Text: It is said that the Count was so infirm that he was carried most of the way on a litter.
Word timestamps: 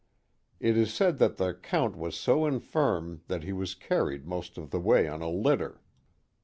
It 0.59 0.75
is 0.77 0.91
said 0.91 1.19
that 1.19 1.37
the 1.37 1.53
Count 1.53 1.95
was 1.95 2.17
so 2.17 2.47
infirm 2.47 3.21
that 3.27 3.43
he 3.43 3.53
was 3.53 3.75
carried 3.75 4.25
most 4.25 4.57
of 4.57 4.71
the 4.71 4.79
way 4.79 5.07
on 5.07 5.21
a 5.21 5.29
litter. 5.29 5.79